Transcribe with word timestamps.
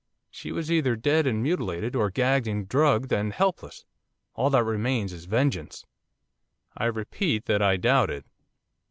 She 0.31 0.51
was 0.51 0.71
either 0.71 0.95
dead 0.95 1.27
and 1.27 1.43
mutilated, 1.43 1.95
or 1.95 2.09
gagged 2.09 2.47
and 2.47 2.67
drugged 2.67 3.11
and 3.13 3.31
helpless. 3.31 3.85
All 4.33 4.49
that 4.49 4.63
remains 4.63 5.13
is 5.13 5.25
vengeance.' 5.25 5.85
'I 6.75 6.85
repeat 6.85 7.45
that 7.45 7.61
I 7.61 7.77
doubt 7.77 8.09
it. 8.09 8.25